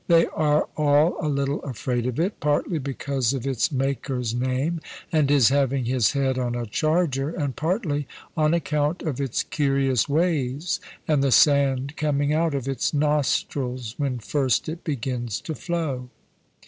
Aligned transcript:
They 0.07 0.25
are 0.29 0.67
all 0.75 1.15
a 1.23 1.29
little 1.29 1.61
afraid 1.61 2.07
of 2.07 2.19
it, 2.19 2.39
partly 2.39 2.79
because 2.79 3.33
of 3.33 3.45
its 3.45 3.71
maker's 3.71 4.33
name, 4.33 4.81
and 5.11 5.29
his 5.29 5.49
having 5.49 5.85
his 5.85 6.13
head 6.13 6.39
on 6.39 6.55
a 6.55 6.65
charger, 6.65 7.29
and 7.29 7.55
partly 7.55 8.07
on 8.35 8.55
account 8.55 9.03
of 9.03 9.21
its 9.21 9.43
curious 9.43 10.09
ways, 10.09 10.79
and 11.07 11.23
the 11.23 11.31
sand 11.31 11.95
coming 11.97 12.33
out 12.33 12.55
of 12.55 12.67
its 12.67 12.95
"nostrils" 12.95 13.93
when 13.99 14.17
first 14.17 14.67
it 14.67 14.83
begins 14.83 15.39
to 15.41 15.53
flow. 15.53 16.09